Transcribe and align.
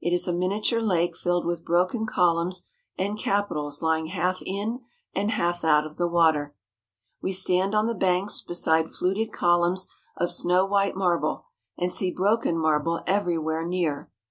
It 0.00 0.14
is 0.14 0.26
a 0.26 0.32
miniature 0.32 0.80
lake 0.80 1.14
filled 1.14 1.44
with 1.44 1.66
broken 1.66 2.06
columns 2.06 2.66
and 2.96 3.18
capitals 3.18 3.82
lying 3.82 4.06
half 4.06 4.38
in 4.46 4.80
and 5.14 5.30
half 5.32 5.64
out 5.64 5.84
of 5.84 5.98
the 5.98 6.08
water. 6.08 6.56
We 7.20 7.34
stand 7.34 7.74
on 7.74 7.84
the 7.84 7.94
banks 7.94 8.40
beside 8.40 8.88
fluted 8.90 9.32
columns 9.32 9.86
of 10.16 10.32
snow 10.32 10.64
white 10.64 10.96
marble, 10.96 11.44
and 11.76 11.92
see 11.92 12.10
broken 12.10 12.56
marble 12.56 13.02
everywhere 13.06 13.66
near. 13.66 14.10